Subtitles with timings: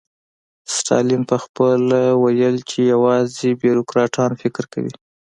[0.75, 4.93] ستالین پخپله ویل چې یوازې بیروکراټان فکر کوي